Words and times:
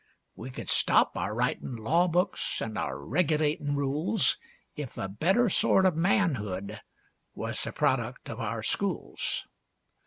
We 0.35 0.49
could 0.49 0.67
stop 0.67 1.15
our 1.15 1.35
writin' 1.35 1.75
law 1.75 2.07
books 2.07 2.59
an' 2.59 2.75
our 2.75 2.95
regulatin' 2.99 3.75
rules 3.75 4.35
If 4.75 4.97
a 4.97 5.07
better 5.07 5.47
sort 5.47 5.85
of 5.85 5.95
manhood 5.95 6.81
was 7.35 7.61
the 7.63 7.71
product 7.71 8.27
of 8.27 8.39
our 8.39 8.63
schools. 8.63 9.45